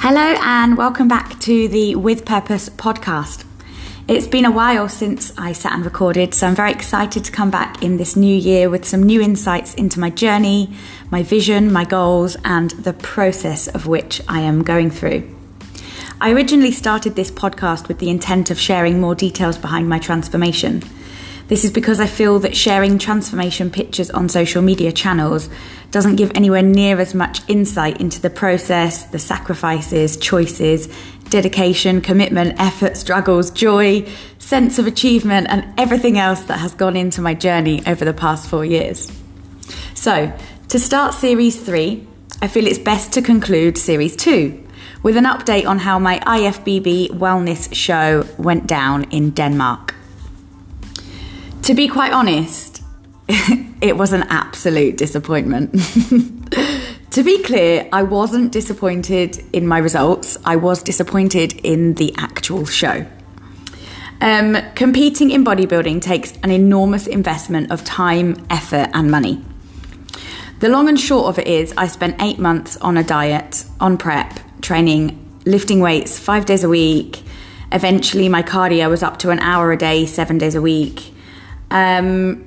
Hello, 0.00 0.36
and 0.42 0.78
welcome 0.78 1.08
back 1.08 1.40
to 1.40 1.66
the 1.66 1.96
With 1.96 2.24
Purpose 2.24 2.68
podcast. 2.68 3.44
It's 4.06 4.28
been 4.28 4.44
a 4.44 4.50
while 4.50 4.88
since 4.88 5.36
I 5.36 5.52
sat 5.52 5.72
and 5.72 5.84
recorded, 5.84 6.34
so 6.34 6.46
I'm 6.46 6.54
very 6.54 6.70
excited 6.70 7.24
to 7.24 7.32
come 7.32 7.50
back 7.50 7.82
in 7.82 7.96
this 7.96 8.14
new 8.14 8.34
year 8.34 8.70
with 8.70 8.84
some 8.84 9.02
new 9.02 9.20
insights 9.20 9.74
into 9.74 9.98
my 9.98 10.10
journey, 10.10 10.72
my 11.10 11.24
vision, 11.24 11.72
my 11.72 11.84
goals, 11.84 12.36
and 12.44 12.70
the 12.70 12.92
process 12.92 13.66
of 13.66 13.88
which 13.88 14.22
I 14.28 14.40
am 14.42 14.62
going 14.62 14.90
through. 14.90 15.28
I 16.20 16.30
originally 16.30 16.72
started 16.72 17.16
this 17.16 17.32
podcast 17.32 17.88
with 17.88 17.98
the 17.98 18.08
intent 18.08 18.52
of 18.52 18.60
sharing 18.60 19.00
more 19.00 19.16
details 19.16 19.58
behind 19.58 19.88
my 19.88 19.98
transformation. 19.98 20.84
This 21.48 21.64
is 21.64 21.70
because 21.72 21.98
I 21.98 22.06
feel 22.06 22.38
that 22.40 22.54
sharing 22.54 22.98
transformation 22.98 23.70
pictures 23.70 24.10
on 24.10 24.28
social 24.28 24.60
media 24.60 24.92
channels 24.92 25.48
doesn't 25.90 26.16
give 26.16 26.30
anywhere 26.34 26.62
near 26.62 27.00
as 27.00 27.14
much 27.14 27.40
insight 27.48 28.02
into 28.02 28.20
the 28.20 28.28
process, 28.28 29.04
the 29.04 29.18
sacrifices, 29.18 30.18
choices, 30.18 30.88
dedication, 31.30 32.02
commitment, 32.02 32.60
effort, 32.60 32.98
struggles, 32.98 33.50
joy, 33.50 34.06
sense 34.38 34.78
of 34.78 34.86
achievement, 34.86 35.46
and 35.48 35.64
everything 35.78 36.18
else 36.18 36.42
that 36.42 36.58
has 36.58 36.74
gone 36.74 36.96
into 36.96 37.22
my 37.22 37.32
journey 37.32 37.82
over 37.86 38.04
the 38.04 38.12
past 38.12 38.48
four 38.50 38.66
years. 38.66 39.10
So, 39.94 40.30
to 40.68 40.78
start 40.78 41.14
series 41.14 41.58
three, 41.58 42.06
I 42.42 42.48
feel 42.48 42.66
it's 42.66 42.78
best 42.78 43.12
to 43.14 43.22
conclude 43.22 43.78
series 43.78 44.14
two 44.16 44.64
with 45.02 45.16
an 45.16 45.24
update 45.24 45.66
on 45.66 45.78
how 45.78 45.98
my 45.98 46.18
IFBB 46.18 47.10
wellness 47.12 47.74
show 47.74 48.26
went 48.36 48.66
down 48.66 49.04
in 49.04 49.30
Denmark. 49.30 49.94
To 51.68 51.74
be 51.74 51.86
quite 51.86 52.14
honest, 52.14 52.82
it 53.28 53.94
was 53.94 54.14
an 54.14 54.22
absolute 54.30 54.96
disappointment. 54.96 55.70
to 57.10 57.22
be 57.22 57.42
clear, 57.42 57.86
I 57.92 58.04
wasn't 58.04 58.52
disappointed 58.52 59.44
in 59.52 59.66
my 59.66 59.76
results, 59.76 60.38
I 60.46 60.56
was 60.56 60.82
disappointed 60.82 61.60
in 61.62 61.92
the 61.92 62.14
actual 62.16 62.64
show. 62.64 63.04
Um, 64.22 64.56
competing 64.76 65.30
in 65.30 65.44
bodybuilding 65.44 66.00
takes 66.00 66.32
an 66.42 66.50
enormous 66.50 67.06
investment 67.06 67.70
of 67.70 67.84
time, 67.84 68.46
effort, 68.48 68.88
and 68.94 69.10
money. 69.10 69.44
The 70.60 70.70
long 70.70 70.88
and 70.88 70.98
short 70.98 71.26
of 71.26 71.38
it 71.38 71.48
is, 71.48 71.74
I 71.76 71.88
spent 71.88 72.16
eight 72.22 72.38
months 72.38 72.78
on 72.78 72.96
a 72.96 73.04
diet, 73.04 73.66
on 73.78 73.98
prep, 73.98 74.40
training, 74.62 75.22
lifting 75.44 75.80
weights 75.80 76.18
five 76.18 76.46
days 76.46 76.64
a 76.64 76.68
week. 76.70 77.22
Eventually, 77.72 78.30
my 78.30 78.42
cardio 78.42 78.88
was 78.88 79.02
up 79.02 79.18
to 79.18 79.28
an 79.28 79.40
hour 79.40 79.70
a 79.70 79.76
day, 79.76 80.06
seven 80.06 80.38
days 80.38 80.54
a 80.54 80.62
week. 80.62 81.12
Um, 81.70 82.44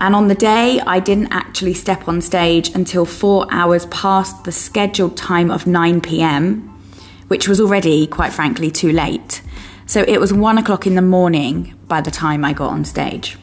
and 0.00 0.14
on 0.14 0.28
the 0.28 0.34
day, 0.34 0.80
I 0.80 1.00
didn't 1.00 1.32
actually 1.32 1.74
step 1.74 2.06
on 2.06 2.20
stage 2.20 2.68
until 2.74 3.04
four 3.04 3.46
hours 3.50 3.86
past 3.86 4.44
the 4.44 4.52
scheduled 4.52 5.16
time 5.16 5.50
of 5.50 5.66
9 5.66 6.00
pm, 6.00 6.68
which 7.28 7.48
was 7.48 7.60
already, 7.60 8.06
quite 8.06 8.32
frankly, 8.32 8.70
too 8.70 8.92
late. 8.92 9.42
So 9.86 10.04
it 10.06 10.20
was 10.20 10.32
one 10.32 10.58
o'clock 10.58 10.86
in 10.86 10.94
the 10.94 11.02
morning 11.02 11.74
by 11.88 12.00
the 12.00 12.10
time 12.10 12.44
I 12.44 12.52
got 12.52 12.70
on 12.70 12.84
stage. 12.84 13.36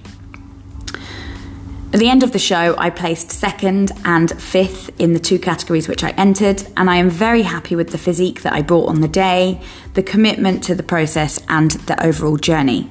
At 1.92 2.00
the 2.00 2.10
end 2.10 2.24
of 2.24 2.34
the 2.34 2.40
show, 2.40 2.76
I 2.78 2.90
placed 2.90 3.32
second 3.32 3.92
and 4.04 4.30
fifth 4.42 4.92
in 5.00 5.14
the 5.14 5.20
two 5.20 5.40
categories 5.40 5.88
which 5.88 6.04
I 6.04 6.10
entered, 6.12 6.68
and 6.76 6.90
I 6.90 6.98
am 6.98 7.10
very 7.10 7.42
happy 7.42 7.76
with 7.76 7.92
the 7.92 7.98
physique 7.98 8.42
that 8.42 8.54
I 8.54 8.62
brought 8.62 8.90
on 8.90 9.02
the 9.02 9.08
day, 9.08 9.62
the 9.94 10.04
commitment 10.04 10.64
to 10.66 10.76
the 10.76 10.84
process, 10.84 11.40
and 11.48 11.72
the 11.72 12.02
overall 12.06 12.38
journey. 12.38 12.90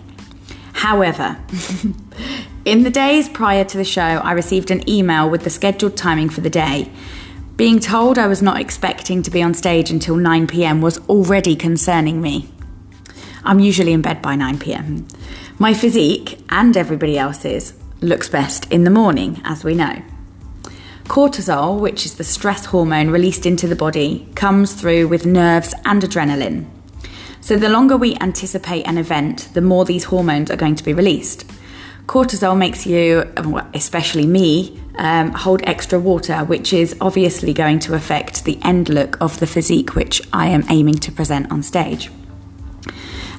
However, 0.73 1.39
in 2.65 2.83
the 2.83 2.91
days 2.91 3.29
prior 3.29 3.65
to 3.65 3.77
the 3.77 3.84
show, 3.84 4.01
I 4.01 4.33
received 4.33 4.70
an 4.70 4.89
email 4.89 5.29
with 5.29 5.45
the 5.45 5.51
scheduled 5.51 5.97
timing 5.97 6.29
for 6.29 6.41
the 6.41 6.51
day. 6.51 6.91
Being 7.56 7.79
told 7.79 8.19
I 8.19 8.27
was 8.27 8.43
not 8.43 8.61
expecting 8.61 9.23
to 9.23 9.31
be 9.31 9.43
on 9.43 9.55
stage 9.55 9.91
until 9.91 10.17
9 10.17 10.47
pm 10.47 10.81
was 10.81 10.98
already 11.09 11.55
concerning 11.55 12.21
me. 12.21 12.49
I'm 13.44 13.61
usually 13.61 13.93
in 13.93 14.03
bed 14.03 14.22
by 14.22 14.34
9 14.34 14.59
pm. 14.59 15.06
My 15.59 15.72
physique, 15.72 16.41
and 16.49 16.77
everybody 16.77 17.16
else's, 17.16 17.75
looks 18.00 18.28
best 18.28 18.71
in 18.72 18.84
the 18.84 18.91
morning, 18.91 19.41
as 19.44 19.62
we 19.62 19.75
know. 19.75 20.03
Cortisol, 21.05 21.78
which 21.78 22.06
is 22.06 22.15
the 22.15 22.25
stress 22.25 22.65
hormone 22.65 23.11
released 23.11 23.47
into 23.47 23.69
the 23.69 23.77
body, 23.77 24.27
comes 24.34 24.72
through 24.72 25.06
with 25.09 25.27
nerves 25.27 25.75
and 25.84 26.03
adrenaline. 26.03 26.67
So, 27.41 27.56
the 27.56 27.69
longer 27.69 27.97
we 27.97 28.17
anticipate 28.17 28.87
an 28.87 28.97
event, 28.97 29.50
the 29.53 29.61
more 29.61 29.84
these 29.84 30.05
hormones 30.05 30.50
are 30.50 30.56
going 30.56 30.77
to 30.77 30.84
be 30.84 30.94
released. 30.94 31.44
Cortisol 32.06 32.56
makes 32.56 32.87
you, 32.87 33.32
especially 33.72 34.26
me, 34.26 34.81
um, 34.98 35.32
hold 35.32 35.62
extra 35.65 35.98
water, 35.98 36.44
which 36.44 36.72
is 36.72 36.94
obviously 37.00 37.53
going 37.53 37.78
to 37.81 37.94
affect 37.94 38.44
the 38.44 38.59
end 38.62 38.88
look 38.88 39.20
of 39.20 39.41
the 39.41 39.47
physique 39.47 39.94
which 39.94 40.22
I 40.32 40.48
am 40.48 40.64
aiming 40.69 40.97
to 40.97 41.12
present 41.12 41.50
on 41.50 41.62
stage. 41.62 42.10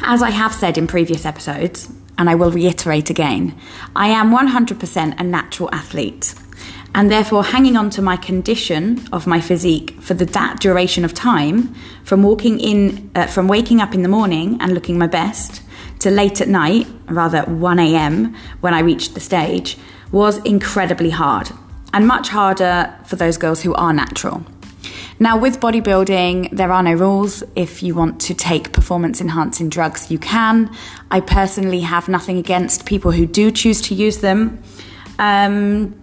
As 0.02 0.22
I 0.22 0.32
have 0.32 0.54
said 0.54 0.78
in 0.78 0.88
previous 0.88 1.26
episodes, 1.26 1.92
and 2.18 2.30
I 2.30 2.36
will 2.36 2.52
reiterate 2.52 3.10
again, 3.10 3.58
I 3.96 4.08
am 4.08 4.32
100% 4.32 5.20
a 5.20 5.24
natural 5.24 5.70
athlete 5.74 6.34
and 6.94 7.12
therefore 7.12 7.44
hanging 7.44 7.76
on 7.76 7.90
to 7.92 8.02
my 8.02 8.16
condition 8.16 9.06
of 9.12 9.28
my 9.28 9.42
physique 9.42 10.00
for 10.02 10.14
the, 10.14 10.26
that 10.26 10.60
duration 10.62 11.04
of 11.04 11.14
time 11.14 11.74
from 12.04 12.24
walking 12.24 12.58
in 12.60 13.12
uh, 13.16 13.28
from 13.28 13.50
waking 13.50 13.82
up 13.82 13.94
in 13.94 14.02
the 14.02 14.08
morning 14.08 14.58
and 14.62 14.74
looking 14.74 14.98
my 14.98 15.08
best 15.08 15.62
to 16.00 16.10
late 16.10 16.42
at 16.42 16.48
night 16.48 16.88
rather 17.08 17.42
1 17.44 17.80
a.m 17.80 18.36
when 18.62 18.74
i 18.74 18.80
reached 18.80 19.14
the 19.14 19.20
stage 19.20 19.78
was 20.12 20.38
incredibly 20.40 21.10
hard 21.10 21.50
and 21.94 22.08
much 22.08 22.30
harder 22.30 22.94
for 23.06 23.16
those 23.16 23.38
girls 23.38 23.62
who 23.62 23.74
are 23.76 23.94
natural 23.94 24.44
now, 25.18 25.38
with 25.38 25.62
bodybuilding, 25.62 26.52
there 26.52 26.74
are 26.74 26.84
no 26.84 26.92
rules. 26.94 27.42
If 27.56 27.82
you 27.82 27.96
want 27.96 28.20
to 28.22 28.34
take 28.34 28.74
performance 28.74 29.22
enhancing 29.22 29.70
drugs, 29.70 30.12
you 30.12 30.20
can. 30.20 30.70
I 31.10 31.22
personally 31.22 31.80
have 31.80 32.10
nothing 32.10 32.38
against 32.38 32.86
people 32.86 33.12
who 33.12 33.26
do 33.26 33.50
choose 33.50 33.82
to 33.84 33.96
use 33.96 34.18
them. 34.18 34.62
Um, 35.18 35.96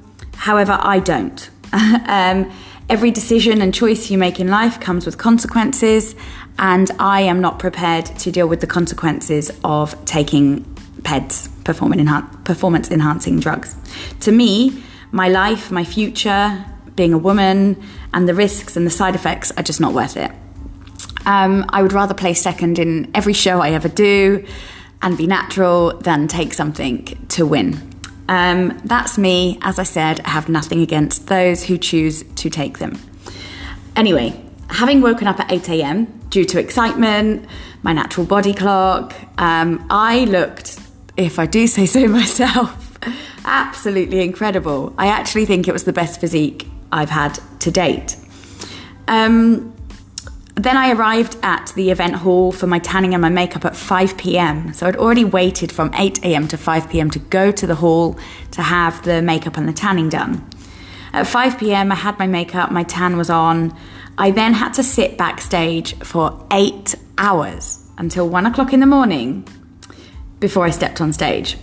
However, 0.42 0.76
I 0.81 0.98
don't. 0.98 1.50
um, 1.72 2.50
every 2.88 3.12
decision 3.12 3.62
and 3.62 3.72
choice 3.72 4.10
you 4.10 4.19
make 4.19 4.41
in 4.41 4.48
life 4.48 4.81
comes 4.81 5.06
with 5.06 5.16
consequences, 5.16 6.16
and 6.58 6.90
I 6.98 7.22
am 7.22 7.40
not 7.40 7.58
prepared 7.58 8.06
to 8.06 8.30
deal 8.30 8.46
with 8.46 8.60
the 8.60 8.66
consequences 8.66 9.50
of 9.64 10.02
taking 10.04 10.64
PEDs, 11.02 11.48
performance 11.64 12.90
enhancing 12.90 13.40
drugs. 13.40 13.74
To 14.20 14.32
me, 14.32 14.82
my 15.10 15.28
life, 15.28 15.70
my 15.70 15.84
future, 15.84 16.64
being 16.96 17.12
a 17.12 17.18
woman, 17.18 17.82
and 18.14 18.28
the 18.28 18.34
risks 18.34 18.76
and 18.76 18.86
the 18.86 18.90
side 18.90 19.14
effects 19.14 19.50
are 19.52 19.62
just 19.62 19.80
not 19.80 19.92
worth 19.92 20.16
it. 20.16 20.30
Um, 21.24 21.64
I 21.68 21.82
would 21.82 21.92
rather 21.92 22.14
play 22.14 22.34
second 22.34 22.78
in 22.78 23.10
every 23.14 23.32
show 23.32 23.60
I 23.60 23.70
ever 23.70 23.88
do 23.88 24.44
and 25.00 25.16
be 25.16 25.26
natural 25.26 25.98
than 25.98 26.28
take 26.28 26.52
something 26.52 27.04
to 27.28 27.46
win. 27.46 27.90
Um, 28.28 28.80
that's 28.84 29.19
me. 29.19 29.58
As 29.62 29.78
I 29.78 29.82
said, 29.82 30.20
I 30.20 30.30
have 30.30 30.48
nothing 30.48 30.80
against 30.80 31.26
those 31.26 31.64
who 31.64 31.76
choose 31.76 32.22
to 32.22 32.50
take 32.50 32.78
them. 32.78 32.98
Anyway, 33.96 34.40
having 34.70 35.00
woken 35.00 35.26
up 35.26 35.38
at 35.40 35.52
8 35.52 35.69
a.m. 35.70 36.21
due 36.32 36.44
to 36.47 36.59
excitement, 36.59 37.47
my 37.82 37.93
natural 37.93 38.26
body 38.26 38.54
clock, 38.54 39.15
um, 39.38 39.87
I 39.91 40.25
looked, 40.25 40.81
if 41.16 41.38
I 41.38 41.47
do 41.47 41.66
say 41.76 41.87
so 41.87 42.09
myself, 42.09 42.98
absolutely 43.44 44.20
incredible. 44.22 44.94
I 44.98 45.06
actually 45.06 45.44
think 45.44 45.69
it 45.69 45.72
was 45.72 45.84
the 45.84 45.93
best 45.93 46.20
physique 46.20 46.66
I've 46.91 47.10
had 47.10 47.38
to 47.60 47.70
date. 47.70 48.16
Um, 49.06 49.69
then 50.54 50.76
I 50.76 50.93
arrived 50.93 51.37
at 51.43 51.72
the 51.76 51.91
event 51.91 52.15
hall 52.15 52.53
for 52.53 52.66
my 52.66 52.78
tanning 52.78 53.14
and 53.14 53.22
my 53.22 53.31
makeup 53.31 53.64
at 53.64 53.76
5 53.76 54.16
pm. 54.16 54.72
So 54.72 54.87
I'd 54.87 54.97
already 54.97 55.25
waited 55.25 55.72
from 55.72 55.91
8 55.94 56.25
am 56.25 56.49
to 56.49 56.56
5 56.56 56.91
pm 56.91 57.10
to 57.10 57.19
go 57.19 57.50
to 57.50 57.66
the 57.66 57.75
hall 57.75 58.19
to 58.53 58.62
have 58.62 59.03
the 59.04 59.22
makeup 59.22 59.56
and 59.56 59.69
the 59.69 59.72
tanning 59.72 60.08
done. 60.08 60.46
At 61.12 61.26
5 61.26 61.58
pm, 61.58 61.93
I 61.93 61.94
had 61.94 62.19
my 62.19 62.26
makeup, 62.26 62.70
my 62.70 62.85
tan 62.85 63.17
was 63.19 63.28
on. 63.28 63.76
I 64.19 64.31
then 64.31 64.53
had 64.53 64.75
to 64.75 64.82
sit 64.82 65.17
backstage 65.17 65.97
for 65.99 66.47
eight 66.50 66.94
hours 67.19 67.87
until 67.99 68.29
one 68.29 68.47
o'clock 68.47 68.73
in 68.73 68.81
the 68.81 68.87
morning 68.87 69.47
before 70.41 70.64
I 70.64 70.70
stepped 70.70 71.00
on 71.00 71.12
stage. 71.12 71.56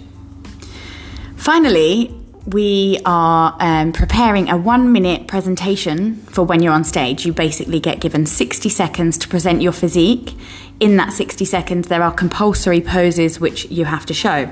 Finally, 1.36 2.16
we 2.48 3.00
are 3.06 3.56
um, 3.60 3.92
preparing 3.92 4.50
a 4.50 4.58
one 4.58 4.92
minute 4.92 5.28
presentation 5.28 6.16
for 6.24 6.44
when 6.44 6.62
you're 6.64 6.74
on 6.74 6.84
stage. 6.84 7.26
You 7.26 7.34
basically 7.34 7.80
get 7.80 8.00
given 8.00 8.26
60 8.26 8.70
seconds 8.70 9.18
to 9.20 9.28
present 9.28 9.62
your 9.62 9.72
physique. 9.72 10.36
In 10.80 10.98
that 10.98 11.14
60 11.14 11.46
seconds, 11.46 11.88
there 11.88 12.02
are 12.02 12.12
compulsory 12.12 12.82
poses 12.82 13.40
which 13.40 13.66
you 13.66 13.86
have 13.86 14.06
to 14.08 14.14
show. 14.14 14.52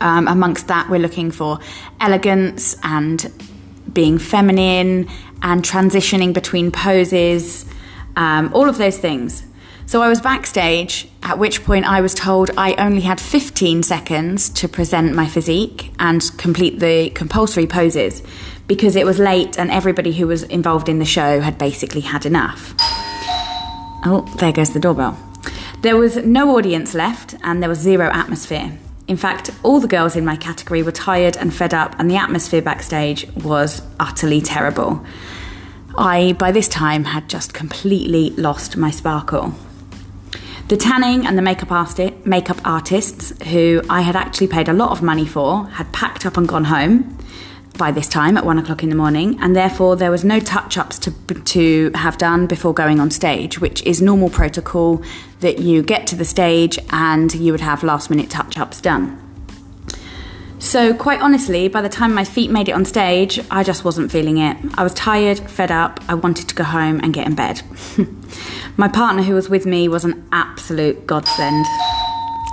Um, 0.00 0.28
amongst 0.28 0.68
that, 0.68 0.88
we're 0.90 1.00
looking 1.00 1.30
for 1.30 1.58
elegance 2.00 2.76
and 2.82 3.32
being 3.92 4.18
feminine 4.18 5.08
and 5.42 5.62
transitioning 5.62 6.32
between 6.32 6.70
poses, 6.70 7.64
um, 8.16 8.52
all 8.52 8.68
of 8.68 8.78
those 8.78 8.98
things. 8.98 9.44
So 9.86 10.02
I 10.02 10.08
was 10.08 10.20
backstage, 10.20 11.08
at 11.22 11.38
which 11.38 11.64
point 11.64 11.86
I 11.86 12.02
was 12.02 12.14
told 12.14 12.50
I 12.58 12.74
only 12.74 13.00
had 13.00 13.18
15 13.18 13.82
seconds 13.82 14.50
to 14.50 14.68
present 14.68 15.14
my 15.14 15.26
physique 15.26 15.92
and 15.98 16.22
complete 16.36 16.78
the 16.78 17.10
compulsory 17.14 17.66
poses 17.66 18.22
because 18.66 18.96
it 18.96 19.06
was 19.06 19.18
late 19.18 19.58
and 19.58 19.70
everybody 19.70 20.12
who 20.12 20.26
was 20.26 20.42
involved 20.42 20.90
in 20.90 20.98
the 20.98 21.06
show 21.06 21.40
had 21.40 21.56
basically 21.56 22.02
had 22.02 22.26
enough. 22.26 22.74
Oh, 24.04 24.30
there 24.38 24.52
goes 24.52 24.74
the 24.74 24.78
doorbell. 24.78 25.18
There 25.80 25.96
was 25.96 26.16
no 26.18 26.56
audience 26.58 26.92
left 26.92 27.34
and 27.42 27.62
there 27.62 27.70
was 27.70 27.78
zero 27.78 28.10
atmosphere. 28.10 28.78
In 29.08 29.16
fact, 29.16 29.50
all 29.62 29.80
the 29.80 29.88
girls 29.88 30.16
in 30.16 30.24
my 30.24 30.36
category 30.36 30.82
were 30.82 30.92
tired 30.92 31.36
and 31.38 31.52
fed 31.52 31.72
up, 31.72 31.96
and 31.98 32.10
the 32.10 32.16
atmosphere 32.16 32.60
backstage 32.60 33.26
was 33.36 33.80
utterly 33.98 34.42
terrible. 34.42 35.04
I, 35.96 36.34
by 36.34 36.52
this 36.52 36.68
time, 36.68 37.04
had 37.04 37.28
just 37.28 37.54
completely 37.54 38.30
lost 38.36 38.76
my 38.76 38.90
sparkle. 38.90 39.54
The 40.68 40.76
tanning 40.76 41.26
and 41.26 41.38
the 41.38 41.42
makeup, 41.42 41.72
arti- 41.72 42.14
makeup 42.26 42.60
artists, 42.66 43.32
who 43.48 43.80
I 43.88 44.02
had 44.02 44.14
actually 44.14 44.48
paid 44.48 44.68
a 44.68 44.74
lot 44.74 44.90
of 44.90 45.02
money 45.02 45.26
for, 45.26 45.66
had 45.66 45.90
packed 45.92 46.26
up 46.26 46.36
and 46.36 46.46
gone 46.46 46.64
home 46.64 47.18
by 47.78 47.90
this 47.92 48.08
time 48.08 48.36
at 48.36 48.44
one 48.44 48.58
o'clock 48.58 48.82
in 48.82 48.90
the 48.90 48.96
morning, 48.96 49.38
and 49.40 49.56
therefore 49.56 49.96
there 49.96 50.10
was 50.10 50.24
no 50.24 50.40
touch 50.40 50.76
ups 50.76 50.98
to, 50.98 51.10
to 51.44 51.90
have 51.94 52.18
done 52.18 52.46
before 52.46 52.74
going 52.74 53.00
on 53.00 53.10
stage, 53.10 53.60
which 53.60 53.82
is 53.84 54.02
normal 54.02 54.28
protocol 54.28 55.02
that 55.40 55.60
you 55.60 55.82
get 55.82 56.06
to 56.08 56.16
the 56.16 56.24
stage 56.24 56.78
and 56.90 57.34
you 57.34 57.52
would 57.52 57.60
have 57.60 57.82
last 57.82 58.10
minute 58.10 58.28
touch 58.28 58.58
ups 58.58 58.80
done. 58.80 59.24
So, 60.58 60.92
quite 60.92 61.20
honestly, 61.20 61.68
by 61.68 61.82
the 61.82 61.88
time 61.88 62.12
my 62.12 62.24
feet 62.24 62.50
made 62.50 62.68
it 62.68 62.72
on 62.72 62.84
stage, 62.84 63.40
I 63.48 63.62
just 63.62 63.84
wasn't 63.84 64.10
feeling 64.10 64.38
it. 64.38 64.56
I 64.74 64.82
was 64.82 64.92
tired, 64.92 65.38
fed 65.38 65.70
up, 65.70 66.00
I 66.08 66.14
wanted 66.14 66.48
to 66.48 66.54
go 66.54 66.64
home 66.64 66.98
and 67.00 67.14
get 67.14 67.28
in 67.28 67.36
bed. 67.36 67.62
my 68.76 68.88
partner, 68.88 69.22
who 69.22 69.34
was 69.34 69.48
with 69.48 69.66
me, 69.66 69.88
was 69.88 70.04
an 70.04 70.28
absolute 70.32 71.06
godsend. 71.06 71.64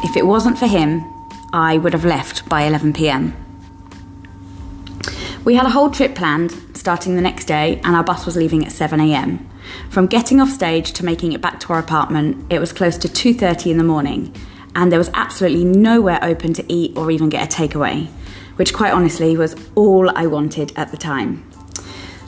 If 0.03 0.15
it 0.15 0.27
wasn't 0.27 0.59
for 0.59 0.67
him, 0.67 1.03
I 1.51 1.79
would 1.79 1.93
have 1.93 2.05
left 2.05 2.47
by 2.47 2.61
11 2.61 2.93
pm. 2.93 3.44
We 5.45 5.53
had 5.53 5.67
a 5.67 5.69
whole 5.69 5.91
trip 5.91 6.15
planned 6.15 6.75
starting 6.75 7.15
the 7.15 7.21
next 7.21 7.45
day, 7.45 7.79
and 7.83 7.95
our 7.95 8.03
bus 8.03 8.25
was 8.25 8.35
leaving 8.35 8.65
at 8.65 8.71
7 8.71 8.99
a.m. 8.99 9.47
From 9.91 10.07
getting 10.07 10.41
off 10.41 10.49
stage 10.49 10.91
to 10.93 11.05
making 11.05 11.33
it 11.33 11.41
back 11.41 11.59
to 11.59 11.73
our 11.73 11.77
apartment, 11.77 12.51
it 12.51 12.57
was 12.57 12.73
close 12.73 12.97
to 12.97 13.07
2:30 13.07 13.69
in 13.69 13.77
the 13.77 13.83
morning, 13.83 14.33
and 14.75 14.91
there 14.91 14.97
was 14.97 15.11
absolutely 15.13 15.63
nowhere 15.63 16.17
open 16.23 16.53
to 16.53 16.65
eat 16.67 16.97
or 16.97 17.11
even 17.11 17.29
get 17.29 17.43
a 17.43 17.55
takeaway, 17.55 18.07
which 18.55 18.73
quite 18.73 18.91
honestly 18.91 19.37
was 19.37 19.55
all 19.75 20.09
I 20.17 20.25
wanted 20.25 20.73
at 20.75 20.89
the 20.89 20.97
time. 20.97 21.43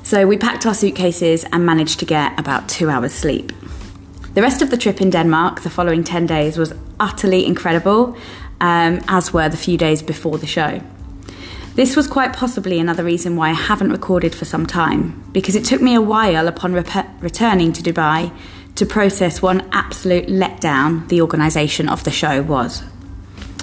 So 0.04 0.28
we 0.28 0.38
packed 0.38 0.68
our 0.68 0.76
suitcases 0.76 1.44
and 1.52 1.66
managed 1.66 1.98
to 2.02 2.06
get 2.06 2.40
about 2.40 2.70
2 2.70 2.88
hours 2.88 3.14
sleep. 3.14 3.52
The 4.36 4.44
rest 4.44 4.62
of 4.62 4.70
the 4.70 4.78
trip 4.78 5.02
in 5.02 5.10
Denmark, 5.10 5.62
the 5.62 5.72
following 5.72 6.04
10 6.04 6.28
days, 6.28 6.56
was 6.56 6.72
utterly 7.00 7.48
incredible, 7.48 8.16
um, 8.62 9.02
as 9.08 9.34
were 9.34 9.50
the 9.50 9.58
few 9.58 9.76
days 9.76 10.04
before 10.04 10.38
the 10.38 10.46
show. 10.46 10.82
This 11.78 11.96
was 11.96 12.08
quite 12.08 12.34
possibly 12.34 12.80
another 12.80 13.04
reason 13.04 13.36
why 13.36 13.50
I 13.50 13.54
haven't 13.54 13.92
recorded 13.92 14.34
for 14.34 14.46
some 14.46 14.66
time, 14.66 15.24
because 15.32 15.56
it 15.56 15.64
took 15.64 15.80
me 15.80 15.94
a 15.94 16.02
while 16.02 16.48
upon 16.48 16.74
rep- 16.74 17.22
returning 17.22 17.72
to 17.74 17.84
Dubai 17.84 18.36
to 18.74 18.86
process 18.88 19.44
one 19.44 19.70
absolute 19.72 20.26
letdown 20.26 21.08
the 21.08 21.22
organisation 21.22 21.88
of 21.88 22.04
the 22.04 22.10
show 22.10 22.42
was. 22.42 22.82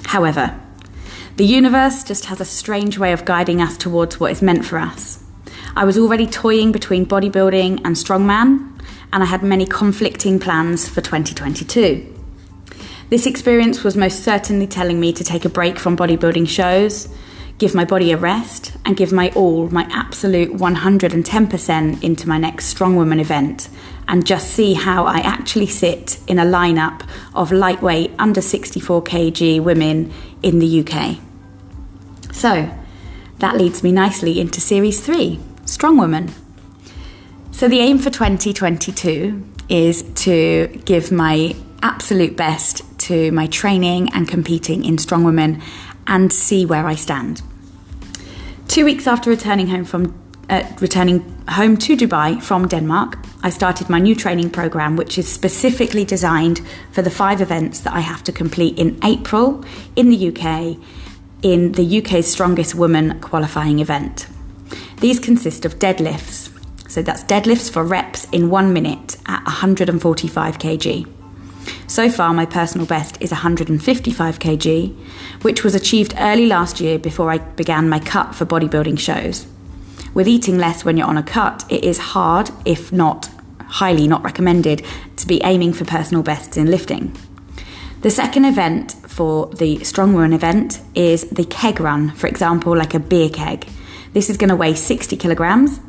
However, 0.05 0.57
the 1.35 1.45
universe 1.45 2.05
just 2.05 2.27
has 2.27 2.39
a 2.39 2.45
strange 2.45 2.97
way 2.97 3.11
of 3.11 3.25
guiding 3.25 3.61
us 3.61 3.75
towards 3.75 4.17
what 4.17 4.31
is 4.31 4.41
meant 4.41 4.63
for 4.63 4.79
us. 4.79 5.21
I 5.75 5.83
was 5.83 5.97
already 5.97 6.25
toying 6.25 6.71
between 6.71 7.05
bodybuilding 7.05 7.81
and 7.83 7.97
strongman, 7.97 8.81
and 9.11 9.23
I 9.23 9.25
had 9.25 9.43
many 9.43 9.65
conflicting 9.65 10.39
plans 10.39 10.87
for 10.87 11.01
2022. 11.01 12.13
This 13.09 13.25
experience 13.25 13.83
was 13.83 13.97
most 13.97 14.23
certainly 14.23 14.67
telling 14.67 15.01
me 15.01 15.11
to 15.11 15.23
take 15.25 15.43
a 15.43 15.49
break 15.49 15.77
from 15.77 15.97
bodybuilding 15.97 16.47
shows 16.47 17.13
give 17.57 17.73
my 17.73 17.85
body 17.85 18.11
a 18.11 18.17
rest, 18.17 18.73
and 18.83 18.97
give 18.97 19.11
my 19.11 19.29
all, 19.31 19.69
my 19.69 19.87
absolute 19.91 20.51
110% 20.51 22.03
into 22.03 22.27
my 22.27 22.37
next 22.37 22.65
Strong 22.65 22.95
Woman 22.95 23.19
event, 23.19 23.69
and 24.07 24.25
just 24.25 24.51
see 24.51 24.73
how 24.73 25.05
I 25.05 25.19
actually 25.19 25.67
sit 25.67 26.19
in 26.27 26.37
a 26.37 26.43
lineup 26.43 27.07
of 27.33 27.51
lightweight, 27.51 28.11
under 28.19 28.41
64 28.41 29.03
kg 29.03 29.63
women 29.63 30.11
in 30.43 30.59
the 30.59 30.85
UK. 30.85 31.17
So, 32.31 32.69
that 33.39 33.57
leads 33.57 33.83
me 33.83 33.91
nicely 33.91 34.39
into 34.39 34.59
Series 34.59 35.03
3 35.03 35.39
Strong 35.65 35.97
Woman. 35.97 36.31
So, 37.51 37.67
the 37.69 37.79
aim 37.79 37.99
for 37.99 38.09
2022 38.09 39.43
is 39.69 40.03
to 40.03 40.67
give 40.85 41.11
my 41.11 41.55
absolute 41.81 42.35
best 42.35 42.83
to 42.99 43.31
my 43.31 43.47
training 43.47 44.09
and 44.13 44.27
competing 44.27 44.83
in 44.83 44.97
Strong 44.97 45.23
Women 45.23 45.61
and 46.07 46.31
see 46.31 46.65
where 46.65 46.85
I 46.87 46.95
stand. 46.95 47.41
Two 48.67 48.85
weeks 48.85 49.07
after 49.07 49.29
returning 49.29 49.67
home 49.67 49.85
from 49.85 50.21
uh, 50.49 50.63
returning 50.79 51.21
home 51.49 51.75
to 51.75 51.97
Dubai 51.97 52.41
from 52.41 52.67
Denmark, 52.67 53.17
I 53.41 53.49
started 53.49 53.89
my 53.89 53.99
new 53.99 54.15
training 54.15 54.51
program, 54.51 54.95
which 54.95 55.17
is 55.17 55.27
specifically 55.31 56.05
designed 56.05 56.61
for 56.91 57.01
the 57.01 57.09
five 57.09 57.41
events 57.41 57.79
that 57.81 57.93
I 57.93 58.01
have 58.01 58.23
to 58.25 58.31
complete 58.31 58.77
in 58.77 58.99
April 59.03 59.63
in 59.95 60.09
the 60.09 60.29
UK 60.29 60.77
in 61.41 61.73
the 61.73 61.99
UK's 61.99 62.27
Strongest 62.27 62.73
Woman 62.75 63.19
qualifying 63.21 63.79
event. 63.79 64.27
These 64.99 65.19
consist 65.19 65.65
of 65.65 65.77
deadlifts, 65.77 66.49
so 66.89 67.01
that's 67.01 67.23
deadlifts 67.23 67.71
for 67.71 67.83
reps 67.83 68.27
in 68.31 68.49
one 68.49 68.73
minute 68.73 69.17
at 69.27 69.43
145 69.45 70.57
kg. 70.57 71.14
So 71.87 72.09
far, 72.09 72.33
my 72.33 72.45
personal 72.45 72.87
best 72.87 73.21
is 73.21 73.31
155 73.31 74.39
kg, 74.39 74.95
which 75.43 75.63
was 75.63 75.75
achieved 75.75 76.15
early 76.17 76.47
last 76.47 76.79
year 76.79 76.97
before 76.97 77.29
I 77.31 77.37
began 77.37 77.89
my 77.89 77.99
cut 77.99 78.33
for 78.33 78.45
bodybuilding 78.45 78.99
shows. 78.99 79.45
With 80.13 80.27
eating 80.27 80.57
less 80.57 80.83
when 80.83 80.97
you're 80.97 81.07
on 81.07 81.17
a 81.17 81.23
cut, 81.23 81.63
it 81.69 81.83
is 81.83 81.97
hard, 81.97 82.49
if 82.65 82.91
not 82.91 83.29
highly 83.67 84.07
not 84.07 84.23
recommended, 84.23 84.85
to 85.17 85.27
be 85.27 85.41
aiming 85.43 85.73
for 85.73 85.85
personal 85.85 86.23
bests 86.23 86.57
in 86.57 86.71
lifting. 86.71 87.15
The 88.01 88.11
second 88.11 88.45
event 88.45 88.93
for 89.07 89.47
the 89.47 89.83
Strong 89.83 90.15
Run 90.15 90.33
event 90.33 90.79
is 90.93 91.29
the 91.29 91.45
keg 91.45 91.79
run, 91.79 92.11
for 92.11 92.27
example, 92.27 92.75
like 92.75 92.93
a 92.93 92.99
beer 92.99 93.29
keg. 93.29 93.67
This 94.13 94.29
is 94.29 94.37
going 94.37 94.49
to 94.49 94.55
weigh 94.55 94.75
60 94.75 95.17
kilograms, 95.17 95.79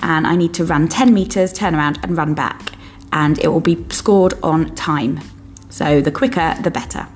and 0.00 0.26
I 0.26 0.36
need 0.36 0.54
to 0.54 0.64
run 0.64 0.88
10 0.88 1.14
meters, 1.14 1.52
turn 1.52 1.74
around, 1.74 1.98
and 2.02 2.16
run 2.16 2.34
back. 2.34 2.72
And 3.12 3.38
it 3.38 3.48
will 3.48 3.60
be 3.60 3.84
scored 3.90 4.34
on 4.42 4.74
time. 4.74 5.20
So 5.76 6.00
the 6.00 6.10
quicker, 6.10 6.56
the 6.62 6.70
better. 6.70 7.06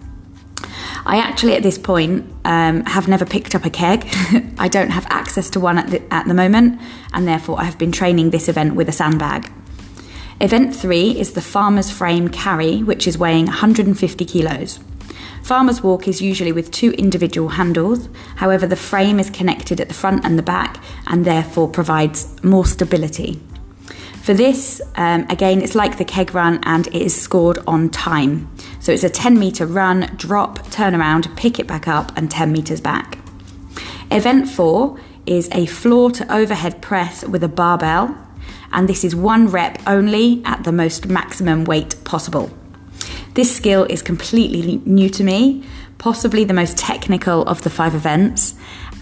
I 1.07 1.17
actually, 1.17 1.55
at 1.55 1.63
this 1.63 1.79
point, 1.79 2.31
um, 2.45 2.85
have 2.85 3.09
never 3.09 3.25
picked 3.25 3.55
up 3.55 3.65
a 3.65 3.71
keg. 3.71 4.07
I 4.59 4.69
don't 4.69 4.91
have 4.91 5.07
access 5.09 5.49
to 5.51 5.61
one 5.61 5.79
at 5.79 5.87
the, 5.89 6.03
at 6.13 6.29
the 6.29 6.35
moment, 6.35 6.79
and 7.15 7.27
therefore 7.27 7.59
I 7.59 7.65
have 7.65 7.79
been 7.79 7.91
training 7.91 8.31
this 8.31 8.51
event 8.51 8.75
with 8.75 8.87
a 8.91 8.93
sandbag. 8.93 9.51
Event 10.43 10.77
three 10.77 11.19
is 11.19 11.33
the 11.33 11.41
Farmer's 11.41 11.91
Frame 11.91 12.29
Carry, 12.29 12.83
which 12.83 13.09
is 13.09 13.17
weighing 13.17 13.47
150 13.47 14.27
kilos. 14.27 14.79
Farmer's 15.43 15.83
Walk 15.83 16.07
is 16.07 16.21
usually 16.21 16.53
with 16.53 16.71
two 16.71 16.91
individual 16.93 17.49
handles, 17.49 18.11
however, 18.37 18.67
the 18.67 18.77
frame 18.77 19.19
is 19.19 19.31
connected 19.31 19.81
at 19.81 19.89
the 19.89 19.95
front 19.95 20.23
and 20.27 20.39
the 20.39 20.43
back 20.43 20.85
and 21.07 21.25
therefore 21.25 21.67
provides 21.67 22.45
more 22.45 22.67
stability. 22.67 23.41
For 24.31 24.35
this, 24.35 24.81
um, 24.95 25.27
again, 25.29 25.61
it's 25.61 25.75
like 25.75 25.99
the 25.99 26.05
keg 26.05 26.37
run 26.37 26.61
and 26.63 26.87
it 26.87 26.95
is 26.95 27.21
scored 27.21 27.59
on 27.67 27.91
time. 27.91 28.49
So 28.79 28.93
it's 28.93 29.03
a 29.03 29.11
10 29.11 29.37
metre 29.37 29.67
run, 29.67 30.03
drop, 30.15 30.71
turn 30.71 30.95
around, 30.95 31.37
pick 31.37 31.59
it 31.59 31.67
back 31.67 31.89
up, 31.89 32.17
and 32.17 32.31
10 32.31 32.53
metres 32.53 32.81
back. 32.81 33.19
Event 34.13 34.49
four 34.49 35.01
is 35.27 35.49
a 35.51 35.67
floor 35.67 36.13
to 36.13 36.33
overhead 36.33 36.81
press 36.81 37.25
with 37.25 37.43
a 37.43 37.49
barbell, 37.49 38.17
and 38.71 38.89
this 38.89 39.03
is 39.03 39.17
one 39.17 39.49
rep 39.49 39.83
only 39.85 40.45
at 40.45 40.63
the 40.63 40.71
most 40.71 41.09
maximum 41.09 41.65
weight 41.65 41.97
possible. 42.05 42.57
This 43.35 43.53
skill 43.53 43.83
is 43.91 44.01
completely 44.01 44.81
new 44.85 45.11
to 45.11 45.25
me, 45.25 45.65
possibly 45.99 46.45
the 46.45 46.55
most 46.55 46.79
technical 46.79 47.43
of 47.47 47.63
the 47.63 47.71
five 47.71 47.97
events, 47.97 48.55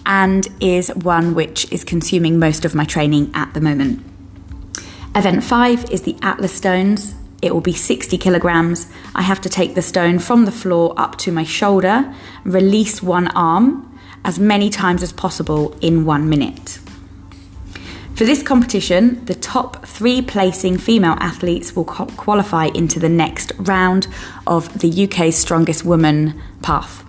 and 0.07 0.47
is 0.59 0.89
one 0.95 1.35
which 1.35 1.71
is 1.71 1.83
consuming 1.83 2.39
most 2.39 2.65
of 2.65 2.73
my 2.73 2.83
training 2.83 3.29
at 3.35 3.53
the 3.53 3.61
moment. 3.61 4.08
Event 5.15 5.43
5 5.43 5.89
is 5.91 6.03
the 6.03 6.15
Atlas 6.21 6.53
stones. 6.53 7.15
It 7.41 7.51
will 7.51 7.61
be 7.61 7.73
60 7.73 8.15
kilograms. 8.19 8.91
I 9.15 9.23
have 9.23 9.41
to 9.41 9.49
take 9.49 9.73
the 9.73 9.81
stone 9.81 10.19
from 10.19 10.45
the 10.45 10.51
floor 10.51 10.93
up 10.97 11.17
to 11.19 11.31
my 11.31 11.43
shoulder, 11.43 12.13
release 12.43 13.01
one 13.01 13.27
arm 13.29 13.99
as 14.23 14.37
many 14.37 14.69
times 14.69 15.01
as 15.01 15.11
possible 15.11 15.75
in 15.81 16.05
one 16.05 16.29
minute. 16.29 16.79
For 18.13 18.23
this 18.23 18.43
competition, 18.43 19.25
the 19.25 19.33
top 19.33 19.85
three 19.87 20.21
placing 20.21 20.77
female 20.77 21.15
athletes 21.19 21.75
will 21.75 21.85
qualify 21.85 22.65
into 22.65 22.99
the 22.99 23.09
next 23.09 23.51
round 23.57 24.07
of 24.45 24.79
the 24.79 25.05
UK's 25.05 25.37
Strongest 25.37 25.85
Woman 25.85 26.39
path. 26.61 27.03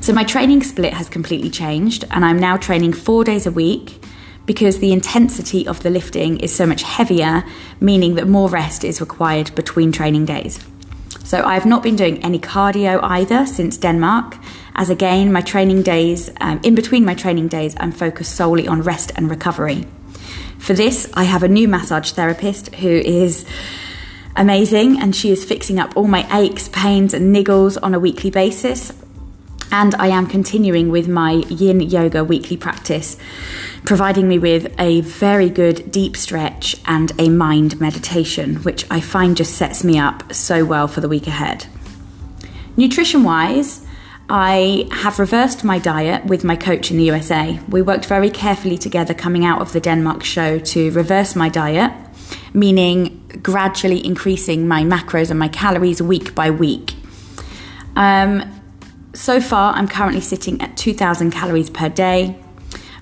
So, 0.00 0.12
my 0.12 0.24
training 0.24 0.62
split 0.64 0.94
has 0.94 1.08
completely 1.08 1.50
changed, 1.50 2.04
and 2.10 2.24
I'm 2.24 2.38
now 2.38 2.56
training 2.56 2.94
four 2.94 3.22
days 3.22 3.46
a 3.46 3.52
week 3.52 4.00
because 4.50 4.80
the 4.80 4.92
intensity 4.92 5.64
of 5.68 5.80
the 5.84 5.90
lifting 5.90 6.36
is 6.40 6.52
so 6.52 6.66
much 6.66 6.82
heavier, 6.82 7.44
meaning 7.80 8.16
that 8.16 8.26
more 8.26 8.48
rest 8.48 8.82
is 8.82 9.00
required 9.00 9.54
between 9.54 9.92
training 9.92 10.24
days. 10.24 10.58
So 11.22 11.44
I've 11.44 11.66
not 11.66 11.84
been 11.84 11.94
doing 11.94 12.20
any 12.24 12.40
cardio 12.40 12.98
either 13.00 13.46
since 13.46 13.76
Denmark, 13.76 14.36
as 14.74 14.90
again, 14.90 15.32
my 15.32 15.40
training 15.40 15.84
days, 15.84 16.32
um, 16.40 16.58
in 16.64 16.74
between 16.74 17.04
my 17.04 17.14
training 17.14 17.46
days, 17.46 17.76
I'm 17.78 17.92
focused 17.92 18.34
solely 18.34 18.66
on 18.66 18.82
rest 18.82 19.12
and 19.14 19.30
recovery. 19.30 19.86
For 20.58 20.74
this, 20.74 21.08
I 21.14 21.22
have 21.22 21.44
a 21.44 21.48
new 21.48 21.68
massage 21.68 22.10
therapist 22.10 22.74
who 22.74 22.88
is 22.88 23.46
amazing, 24.34 24.98
and 25.00 25.14
she 25.14 25.30
is 25.30 25.44
fixing 25.44 25.78
up 25.78 25.96
all 25.96 26.08
my 26.08 26.26
aches, 26.36 26.68
pains, 26.72 27.14
and 27.14 27.32
niggles 27.32 27.78
on 27.80 27.94
a 27.94 28.00
weekly 28.00 28.30
basis. 28.30 28.92
And 29.72 29.94
I 29.96 30.08
am 30.08 30.26
continuing 30.26 30.90
with 30.90 31.08
my 31.08 31.32
yin 31.48 31.80
yoga 31.80 32.24
weekly 32.24 32.56
practice, 32.56 33.16
providing 33.84 34.28
me 34.28 34.38
with 34.38 34.74
a 34.80 35.00
very 35.02 35.48
good 35.48 35.92
deep 35.92 36.16
stretch 36.16 36.76
and 36.86 37.12
a 37.18 37.28
mind 37.28 37.80
meditation, 37.80 38.56
which 38.56 38.84
I 38.90 39.00
find 39.00 39.36
just 39.36 39.54
sets 39.54 39.84
me 39.84 39.98
up 39.98 40.32
so 40.32 40.64
well 40.64 40.88
for 40.88 41.00
the 41.00 41.08
week 41.08 41.26
ahead. 41.26 41.66
Nutrition 42.76 43.22
wise, 43.22 43.86
I 44.28 44.88
have 44.90 45.18
reversed 45.18 45.64
my 45.64 45.78
diet 45.78 46.24
with 46.24 46.44
my 46.44 46.56
coach 46.56 46.90
in 46.90 46.96
the 46.96 47.04
USA. 47.04 47.58
We 47.68 47.82
worked 47.82 48.06
very 48.06 48.30
carefully 48.30 48.78
together 48.78 49.14
coming 49.14 49.44
out 49.44 49.60
of 49.60 49.72
the 49.72 49.80
Denmark 49.80 50.24
show 50.24 50.58
to 50.58 50.90
reverse 50.92 51.34
my 51.34 51.48
diet, 51.48 51.92
meaning 52.54 53.40
gradually 53.42 54.04
increasing 54.04 54.68
my 54.68 54.82
macros 54.82 55.30
and 55.30 55.38
my 55.38 55.48
calories 55.48 56.00
week 56.00 56.34
by 56.34 56.50
week. 56.50 56.94
Um, 57.96 58.59
so 59.14 59.40
far, 59.40 59.74
I'm 59.74 59.88
currently 59.88 60.20
sitting 60.20 60.60
at 60.60 60.76
2,000 60.76 61.30
calories 61.30 61.70
per 61.70 61.88
day, 61.88 62.36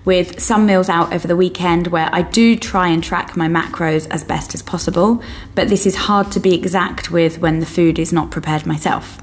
with 0.04 0.40
some 0.40 0.64
meals 0.64 0.88
out 0.88 1.12
over 1.12 1.28
the 1.28 1.36
weekend 1.36 1.88
where 1.88 2.08
I 2.12 2.22
do 2.22 2.56
try 2.56 2.88
and 2.88 3.04
track 3.04 3.36
my 3.36 3.46
macros 3.46 4.08
as 4.10 4.24
best 4.24 4.54
as 4.54 4.62
possible, 4.62 5.22
but 5.54 5.68
this 5.68 5.84
is 5.84 5.96
hard 5.96 6.32
to 6.32 6.40
be 6.40 6.54
exact 6.54 7.10
with 7.10 7.40
when 7.40 7.60
the 7.60 7.66
food 7.66 7.98
is 7.98 8.10
not 8.10 8.30
prepared 8.30 8.64
myself. 8.64 9.18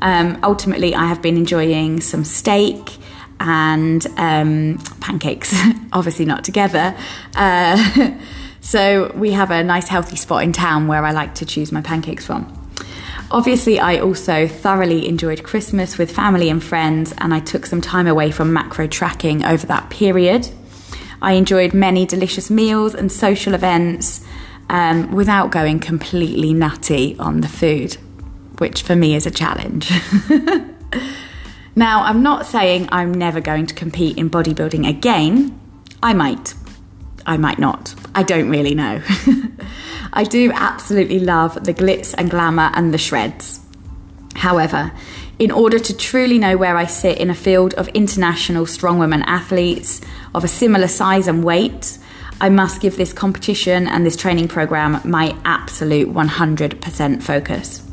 Um, 0.00 0.38
ultimately, 0.42 0.94
I 0.94 1.06
have 1.06 1.20
been 1.20 1.36
enjoying 1.36 2.00
some 2.00 2.24
steak 2.24 2.96
and 3.38 4.06
um, 4.16 4.78
pancakes, 5.00 5.54
obviously 5.92 6.24
not 6.24 6.42
together. 6.42 6.96
Uh, 7.34 8.16
so 8.60 9.12
we 9.14 9.32
have 9.32 9.50
a 9.50 9.62
nice 9.62 9.88
healthy 9.88 10.16
spot 10.16 10.42
in 10.42 10.54
town 10.54 10.86
where 10.86 11.04
I 11.04 11.10
like 11.10 11.34
to 11.36 11.44
choose 11.44 11.70
my 11.70 11.82
pancakes 11.82 12.24
from. 12.24 12.57
Obviously, 13.30 13.78
I 13.78 13.98
also 13.98 14.48
thoroughly 14.48 15.06
enjoyed 15.06 15.42
Christmas 15.42 15.98
with 15.98 16.10
family 16.10 16.48
and 16.48 16.62
friends, 16.62 17.14
and 17.18 17.34
I 17.34 17.40
took 17.40 17.66
some 17.66 17.80
time 17.80 18.06
away 18.06 18.30
from 18.30 18.52
macro 18.52 18.86
tracking 18.86 19.44
over 19.44 19.66
that 19.66 19.90
period. 19.90 20.48
I 21.20 21.32
enjoyed 21.32 21.74
many 21.74 22.06
delicious 22.06 22.50
meals 22.50 22.94
and 22.94 23.12
social 23.12 23.54
events 23.54 24.24
um, 24.70 25.12
without 25.12 25.50
going 25.50 25.80
completely 25.80 26.54
nutty 26.54 27.16
on 27.18 27.40
the 27.40 27.48
food 27.48 27.96
which 28.58 28.82
for 28.82 28.96
me 28.96 29.14
is 29.14 29.26
a 29.26 29.30
challenge. 29.30 29.90
now, 31.76 32.02
I'm 32.02 32.22
not 32.22 32.46
saying 32.46 32.88
I'm 32.90 33.12
never 33.12 33.40
going 33.40 33.66
to 33.66 33.74
compete 33.74 34.18
in 34.18 34.30
bodybuilding 34.30 34.88
again. 34.88 35.58
I 36.02 36.12
might. 36.12 36.54
I 37.26 37.36
might 37.36 37.58
not. 37.58 37.94
I 38.14 38.22
don't 38.22 38.48
really 38.48 38.74
know. 38.74 39.02
I 40.12 40.24
do 40.24 40.50
absolutely 40.52 41.20
love 41.20 41.64
the 41.64 41.74
glitz 41.74 42.14
and 42.16 42.30
glamour 42.30 42.70
and 42.74 42.92
the 42.92 42.98
shreds. 42.98 43.60
However, 44.34 44.92
in 45.38 45.50
order 45.50 45.78
to 45.78 45.96
truly 45.96 46.38
know 46.38 46.56
where 46.56 46.76
I 46.76 46.86
sit 46.86 47.18
in 47.18 47.30
a 47.30 47.34
field 47.34 47.74
of 47.74 47.88
international 47.88 48.66
strongwomen 48.66 49.22
athletes 49.26 50.00
of 50.34 50.44
a 50.44 50.48
similar 50.48 50.88
size 50.88 51.28
and 51.28 51.44
weight, 51.44 51.98
I 52.40 52.48
must 52.48 52.80
give 52.80 52.96
this 52.96 53.12
competition 53.12 53.88
and 53.88 54.06
this 54.06 54.16
training 54.16 54.48
program 54.48 55.00
my 55.04 55.36
absolute 55.44 56.08
100% 56.08 57.22
focus. 57.22 57.84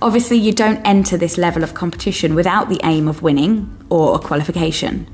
Obviously, 0.00 0.36
you 0.36 0.52
don't 0.52 0.84
enter 0.84 1.16
this 1.16 1.38
level 1.38 1.62
of 1.62 1.74
competition 1.74 2.34
without 2.34 2.68
the 2.68 2.80
aim 2.82 3.08
of 3.08 3.22
winning 3.22 3.74
or 3.88 4.14
a 4.14 4.18
qualification. 4.18 5.06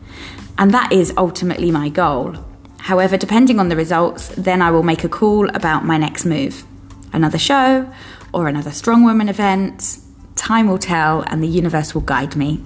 And 0.58 0.72
that 0.72 0.92
is 0.92 1.12
ultimately 1.16 1.70
my 1.70 1.88
goal. 1.88 2.34
However, 2.80 3.16
depending 3.16 3.60
on 3.60 3.68
the 3.68 3.76
results, 3.76 4.28
then 4.28 4.62
I 4.62 4.70
will 4.70 4.82
make 4.82 5.04
a 5.04 5.08
call 5.08 5.48
about 5.50 5.84
my 5.84 5.98
next 5.98 6.24
move. 6.24 6.64
Another 7.12 7.38
show 7.38 7.90
or 8.32 8.48
another 8.48 8.70
Strong 8.70 9.04
Woman 9.04 9.28
event. 9.28 9.98
Time 10.34 10.68
will 10.68 10.78
tell 10.78 11.22
and 11.22 11.42
the 11.42 11.48
universe 11.48 11.94
will 11.94 12.02
guide 12.02 12.36
me. 12.36 12.60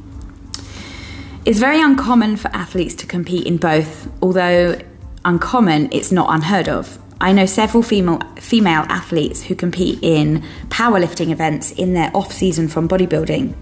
It's 1.44 1.59
very 1.59 1.80
uncommon 1.80 2.37
for 2.37 2.49
athletes 2.54 2.94
to 2.97 3.06
compete 3.06 3.47
in 3.47 3.59
both, 3.59 4.09
although 4.23 4.78
uncommon, 5.25 5.88
it's 5.92 6.12
not 6.12 6.33
unheard 6.33 6.68
of. 6.68 6.99
I 7.21 7.33
know 7.33 7.47
several 7.47 7.83
female 7.83 8.21
female 8.37 8.85
athletes 8.88 9.42
who 9.42 9.54
compete 9.54 9.99
in 10.02 10.42
powerlifting 10.68 11.30
events 11.30 11.73
in 11.73 11.94
their 11.94 12.11
off 12.14 12.33
season 12.33 12.68
from 12.68 12.88
bodybuilding. 12.88 13.54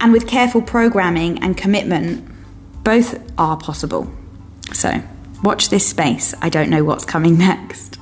And 0.00 0.12
with 0.12 0.26
careful 0.26 0.62
programming 0.62 1.42
and 1.42 1.56
commitment, 1.56 2.26
both 2.84 3.20
are 3.38 3.56
possible. 3.56 4.12
So, 4.72 5.02
watch 5.42 5.68
this 5.68 5.86
space. 5.86 6.34
I 6.42 6.48
don't 6.48 6.70
know 6.70 6.84
what's 6.84 7.04
coming 7.04 7.38
next. 7.50 7.98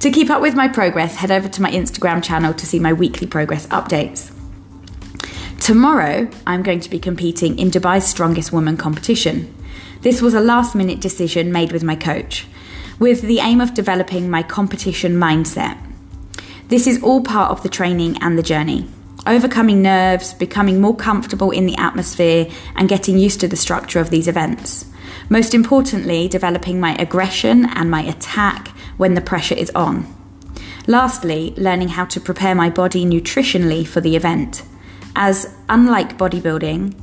To 0.00 0.10
keep 0.10 0.30
up 0.30 0.40
with 0.40 0.54
my 0.54 0.68
progress, 0.68 1.16
head 1.16 1.30
over 1.30 1.48
to 1.48 1.62
my 1.62 1.70
Instagram 1.70 2.22
channel 2.22 2.54
to 2.54 2.66
see 2.66 2.78
my 2.78 2.92
weekly 2.92 3.26
progress 3.26 3.66
updates. 3.68 4.32
Tomorrow, 5.60 6.30
I'm 6.46 6.62
going 6.62 6.80
to 6.80 6.90
be 6.90 6.98
competing 6.98 7.58
in 7.58 7.70
Dubai's 7.70 8.06
Strongest 8.06 8.52
Woman 8.52 8.76
competition. 8.76 9.54
This 10.00 10.22
was 10.22 10.32
a 10.32 10.40
last 10.40 10.74
minute 10.74 11.00
decision 11.00 11.52
made 11.52 11.72
with 11.72 11.84
my 11.84 11.96
coach 11.96 12.46
with 13.00 13.22
the 13.22 13.40
aim 13.40 13.60
of 13.60 13.74
developing 13.74 14.30
my 14.30 14.42
competition 14.42 15.14
mindset. 15.14 15.76
This 16.68 16.86
is 16.86 17.02
all 17.02 17.22
part 17.22 17.50
of 17.50 17.62
the 17.62 17.68
training 17.68 18.22
and 18.22 18.38
the 18.38 18.42
journey. 18.42 18.86
Overcoming 19.26 19.82
nerves, 19.82 20.34
becoming 20.34 20.80
more 20.80 20.94
comfortable 20.94 21.50
in 21.50 21.66
the 21.66 21.76
atmosphere, 21.76 22.46
and 22.76 22.88
getting 22.88 23.18
used 23.18 23.40
to 23.40 23.48
the 23.48 23.56
structure 23.56 24.00
of 24.00 24.10
these 24.10 24.28
events. 24.28 24.89
Most 25.28 25.54
importantly, 25.54 26.28
developing 26.28 26.80
my 26.80 26.94
aggression 26.96 27.66
and 27.74 27.90
my 27.90 28.02
attack 28.02 28.68
when 28.96 29.14
the 29.14 29.20
pressure 29.20 29.54
is 29.54 29.70
on. 29.74 30.06
Lastly, 30.86 31.54
learning 31.56 31.88
how 31.88 32.04
to 32.06 32.20
prepare 32.20 32.54
my 32.54 32.70
body 32.70 33.04
nutritionally 33.04 33.86
for 33.86 34.00
the 34.00 34.16
event. 34.16 34.62
As 35.14 35.54
unlike 35.68 36.18
bodybuilding, 36.18 36.94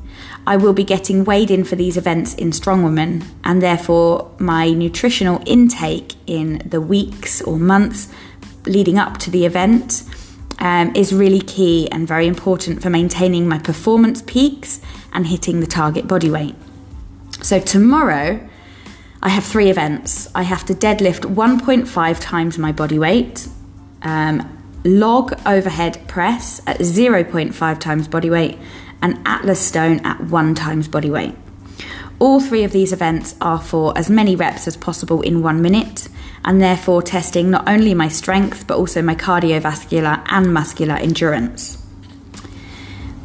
I 0.46 0.58
will 0.58 0.74
be 0.74 0.84
getting 0.84 1.26
weighed 1.26 1.52
in 1.52 1.64
for 1.64 1.76
these 1.76 1.98
events 1.98 2.34
in 2.34 2.52
Strong 2.52 2.84
Woman, 2.84 3.24
and 3.44 3.62
therefore 3.62 4.32
my 4.40 4.70
nutritional 4.72 5.42
intake 5.46 6.16
in 6.26 6.62
the 6.66 6.82
weeks 6.82 7.42
or 7.42 7.58
months 7.58 8.12
leading 8.66 8.98
up 8.98 9.18
to 9.20 9.32
the 9.32 9.46
event 9.46 10.04
um, 10.60 10.96
is 10.96 11.14
really 11.14 11.42
key 11.42 11.90
and 11.92 12.08
very 12.08 12.28
important 12.28 12.82
for 12.82 12.90
maintaining 12.90 13.48
my 13.48 13.60
performance 13.60 14.22
peaks 14.22 14.82
and 15.14 15.28
hitting 15.28 15.60
the 15.60 15.68
target 15.68 16.08
body 16.08 16.30
weight. 16.30 16.56
So, 17.42 17.60
tomorrow, 17.60 18.48
I 19.22 19.30
have 19.30 19.44
three 19.44 19.70
events. 19.70 20.30
I 20.36 20.44
have 20.44 20.66
to 20.66 20.74
deadlift 20.74 21.22
1.5 21.22 22.18
times 22.20 22.58
my 22.58 22.72
body 22.72 23.00
weight, 23.00 23.48
um, 24.02 24.58
log 24.84 25.34
overhead 25.46 26.08
press 26.08 26.62
at 26.68 26.80
0.5 26.80 27.80
times 27.80 28.08
body 28.08 28.30
weight, 28.30 28.58
and 29.02 29.20
Atlas 29.26 29.60
Stone 29.60 30.00
at 30.06 30.22
one 30.22 30.56
times 30.56 30.88
body 30.88 31.10
weight. 31.10 31.36
All 32.20 32.40
three 32.40 32.64
of 32.64 32.72
these 32.72 32.94
events 32.94 33.36
are 33.42 33.62
for 33.62 33.96
as 33.98 34.10
many 34.10 34.36
reps 34.36 34.68
as 34.68 34.76
possible 34.76 35.22
in 35.22 35.44
one 35.44 35.62
minute, 35.62 36.10
and 36.44 36.62
therefore 36.62 37.02
testing 37.02 37.52
not 37.52 37.68
only 37.68 37.94
my 37.94 38.08
strength 38.08 38.66
but 38.66 38.78
also 38.78 39.02
my 39.02 39.16
cardiovascular 39.16 40.24
and 40.30 40.54
muscular 40.54 40.96
endurance. 40.96 41.84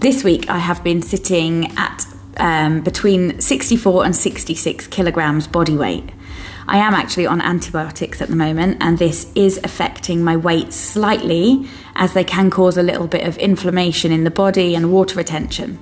This 0.01 0.25
week 0.25 0.51
I 0.51 0.59
have 0.59 0.83
been 0.83 1.01
sitting 1.01 1.77
at 1.77 2.07
um, 2.37 2.81
between 2.81 3.41
64 3.41 4.05
and 4.05 4.15
66 4.15 4.87
kilograms 4.89 5.47
body 5.47 5.77
weight. 5.77 6.11
I 6.69 6.79
am 6.79 6.95
actually 6.95 7.27
on 7.27 7.41
antibiotics 7.41 8.23
at 8.23 8.29
the 8.29 8.37
moment, 8.37 8.79
and 8.81 8.99
this 8.99 9.31
is 9.35 9.59
affecting 9.65 10.23
my 10.23 10.37
weight 10.37 10.73
slightly 10.73 11.69
as 11.97 12.15
they 12.15 12.25
can 12.25 12.51
cause 12.51 12.77
a 12.77 12.83
little 12.83 13.07
bit 13.07 13.27
of 13.27 13.37
inflammation 13.39 14.13
in 14.13 14.25
the 14.25 14.31
body 14.31 14.75
and 14.75 14.93
water 14.93 15.17
retention. 15.17 15.79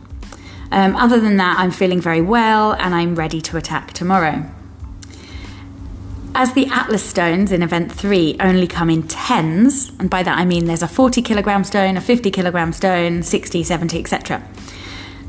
Um, 0.72 0.96
other 0.96 1.20
than 1.20 1.36
that, 1.36 1.58
I'm 1.58 1.70
feeling 1.70 2.00
very 2.00 2.20
well 2.20 2.72
and 2.72 2.94
I'm 2.94 3.14
ready 3.14 3.40
to 3.42 3.56
attack 3.56 3.92
tomorrow. 3.92 4.48
As 6.32 6.54
the 6.54 6.66
Atlas 6.66 7.02
stones 7.02 7.50
in 7.50 7.62
event 7.62 7.90
three 7.90 8.36
only 8.38 8.68
come 8.68 8.88
in 8.88 9.02
tens, 9.02 9.90
and 9.98 10.08
by 10.08 10.22
that 10.22 10.38
I 10.38 10.44
mean 10.44 10.66
there's 10.66 10.82
a 10.82 10.88
40 10.88 11.22
kilogram 11.22 11.64
stone, 11.64 11.96
a 11.96 12.00
50 12.00 12.30
kilogram 12.30 12.72
stone, 12.72 13.24
60, 13.24 13.64
70, 13.64 13.98
etc. 13.98 14.48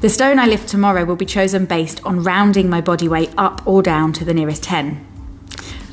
The 0.02 0.10
stone 0.10 0.40
I 0.40 0.48
lift 0.48 0.68
tomorrow 0.68 1.06
will 1.06 1.16
be 1.16 1.28
chosen 1.28 1.68
based 1.68 2.04
on 2.04 2.24
rounding 2.24 2.68
my 2.68 2.82
body 2.82 3.08
weight 3.08 3.32
up 3.38 3.62
or 3.68 3.84
down 3.84 4.14
to 4.14 4.26
the 4.26 4.34
nearest 4.34 4.64
10. 4.64 5.06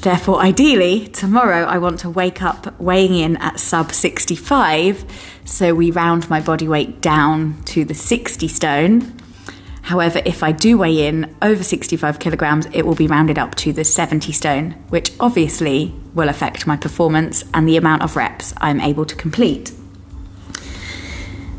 Therefore, 0.00 0.40
ideally, 0.40 1.08
tomorrow 1.08 1.64
I 1.64 1.76
want 1.76 2.00
to 2.00 2.08
wake 2.08 2.40
up 2.40 2.80
weighing 2.80 3.14
in 3.14 3.36
at 3.36 3.60
sub 3.60 3.92
65, 3.92 5.04
so 5.44 5.74
we 5.74 5.90
round 5.90 6.30
my 6.30 6.40
body 6.40 6.66
weight 6.66 7.02
down 7.02 7.62
to 7.64 7.84
the 7.84 7.92
60 7.92 8.48
stone. 8.48 9.14
However, 9.82 10.22
if 10.24 10.42
I 10.42 10.52
do 10.52 10.78
weigh 10.78 11.06
in 11.06 11.36
over 11.42 11.62
65 11.62 12.18
kilograms, 12.18 12.66
it 12.72 12.86
will 12.86 12.94
be 12.94 13.06
rounded 13.06 13.38
up 13.38 13.56
to 13.56 13.74
the 13.74 13.84
70 13.84 14.32
stone, 14.32 14.70
which 14.88 15.12
obviously 15.20 15.94
will 16.14 16.30
affect 16.30 16.66
my 16.66 16.78
performance 16.78 17.44
and 17.52 17.68
the 17.68 17.76
amount 17.76 18.00
of 18.00 18.16
reps 18.16 18.54
I'm 18.56 18.80
able 18.80 19.04
to 19.04 19.14
complete. 19.14 19.72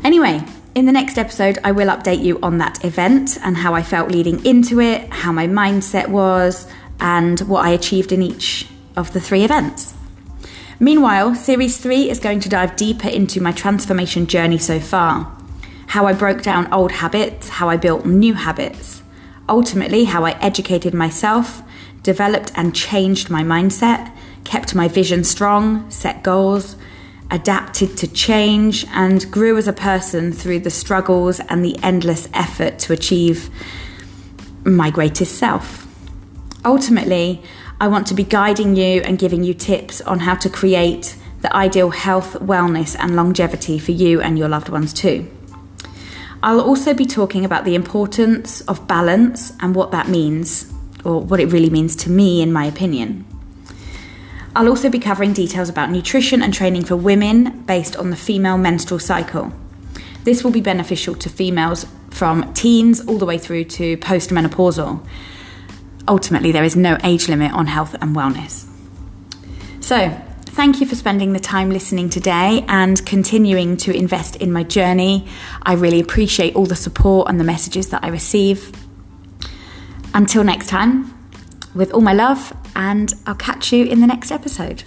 Anyway, 0.02 0.44
in 0.74 0.86
the 0.86 0.92
next 0.92 1.18
episode, 1.18 1.58
I 1.64 1.72
will 1.72 1.88
update 1.88 2.22
you 2.22 2.38
on 2.42 2.58
that 2.58 2.84
event 2.84 3.38
and 3.42 3.56
how 3.56 3.74
I 3.74 3.82
felt 3.82 4.10
leading 4.10 4.44
into 4.44 4.80
it, 4.80 5.08
how 5.10 5.32
my 5.32 5.46
mindset 5.46 6.08
was, 6.08 6.66
and 7.00 7.40
what 7.40 7.64
I 7.64 7.70
achieved 7.70 8.12
in 8.12 8.22
each 8.22 8.66
of 8.96 9.12
the 9.12 9.20
three 9.20 9.42
events. 9.44 9.94
Meanwhile, 10.78 11.34
Series 11.34 11.76
3 11.76 12.08
is 12.08 12.18
going 12.18 12.40
to 12.40 12.48
dive 12.48 12.76
deeper 12.76 13.08
into 13.08 13.40
my 13.40 13.52
transformation 13.52 14.26
journey 14.26 14.58
so 14.58 14.80
far 14.80 15.36
how 15.88 16.06
I 16.06 16.12
broke 16.12 16.42
down 16.42 16.72
old 16.72 16.92
habits, 16.92 17.48
how 17.48 17.68
I 17.68 17.76
built 17.76 18.06
new 18.06 18.34
habits, 18.34 19.02
ultimately, 19.48 20.04
how 20.04 20.24
I 20.24 20.38
educated 20.38 20.94
myself, 20.94 21.64
developed 22.04 22.52
and 22.54 22.72
changed 22.72 23.28
my 23.28 23.42
mindset, 23.42 24.12
kept 24.44 24.72
my 24.72 24.86
vision 24.86 25.24
strong, 25.24 25.90
set 25.90 26.22
goals, 26.22 26.76
adapted 27.30 27.96
to 27.98 28.08
change, 28.08 28.86
and 28.92 29.30
grew 29.30 29.56
as 29.56 29.68
a 29.68 29.72
person 29.72 30.32
through 30.32 30.60
the 30.60 30.70
struggles 30.70 31.40
and 31.40 31.64
the 31.64 31.78
endless 31.82 32.28
effort 32.34 32.78
to 32.80 32.92
achieve 32.92 33.50
my 34.64 34.90
greatest 34.90 35.36
self. 35.36 35.86
Ultimately, 36.64 37.42
I 37.80 37.88
want 37.88 38.06
to 38.08 38.14
be 38.14 38.24
guiding 38.24 38.76
you 38.76 39.00
and 39.02 39.18
giving 39.18 39.42
you 39.42 39.54
tips 39.54 40.00
on 40.02 40.20
how 40.20 40.34
to 40.34 40.50
create 40.50 41.16
the 41.40 41.54
ideal 41.56 41.90
health, 41.90 42.34
wellness, 42.34 42.94
and 42.98 43.16
longevity 43.16 43.78
for 43.78 43.92
you 43.92 44.20
and 44.20 44.38
your 44.38 44.48
loved 44.48 44.68
ones 44.68 44.92
too. 44.92 45.30
I'll 46.42 46.60
also 46.60 46.92
be 46.94 47.06
talking 47.06 47.44
about 47.44 47.64
the 47.64 47.74
importance 47.74 48.60
of 48.62 48.86
balance 48.86 49.52
and 49.60 49.74
what 49.74 49.90
that 49.92 50.08
means, 50.08 50.70
or 51.04 51.20
what 51.20 51.40
it 51.40 51.46
really 51.46 51.70
means 51.70 51.96
to 51.96 52.10
me, 52.10 52.42
in 52.42 52.52
my 52.52 52.66
opinion. 52.66 53.24
I'll 54.54 54.68
also 54.68 54.90
be 54.90 54.98
covering 54.98 55.32
details 55.32 55.68
about 55.68 55.90
nutrition 55.90 56.42
and 56.42 56.52
training 56.52 56.84
for 56.84 56.96
women 56.96 57.62
based 57.62 57.96
on 57.96 58.10
the 58.10 58.16
female 58.16 58.58
menstrual 58.58 58.98
cycle. 58.98 59.52
This 60.24 60.42
will 60.42 60.50
be 60.50 60.60
beneficial 60.60 61.14
to 61.14 61.28
females 61.28 61.86
from 62.10 62.52
teens 62.52 63.00
all 63.06 63.18
the 63.18 63.26
way 63.26 63.38
through 63.38 63.64
to 63.64 63.96
postmenopausal. 63.98 65.06
Ultimately, 66.08 66.52
there 66.52 66.64
is 66.64 66.76
no 66.76 66.98
age 67.04 67.28
limit 67.28 67.52
on 67.52 67.66
health 67.66 67.94
and 68.00 68.14
wellness. 68.16 68.66
So, 69.80 70.20
Thank 70.52 70.80
you 70.80 70.86
for 70.86 70.96
spending 70.96 71.32
the 71.32 71.40
time 71.40 71.70
listening 71.70 72.10
today 72.10 72.64
and 72.66 73.06
continuing 73.06 73.76
to 73.78 73.96
invest 73.96 74.34
in 74.34 74.52
my 74.52 74.64
journey. 74.64 75.28
I 75.62 75.74
really 75.74 76.00
appreciate 76.00 76.56
all 76.56 76.66
the 76.66 76.74
support 76.74 77.28
and 77.28 77.38
the 77.38 77.44
messages 77.44 77.90
that 77.90 78.02
I 78.02 78.08
receive. 78.08 78.72
Until 80.12 80.42
next 80.42 80.66
time, 80.66 81.14
with 81.72 81.92
all 81.92 82.00
my 82.00 82.12
love, 82.12 82.52
and 82.80 83.12
I'll 83.26 83.34
catch 83.34 83.74
you 83.74 83.84
in 83.84 84.00
the 84.00 84.06
next 84.06 84.30
episode. 84.32 84.84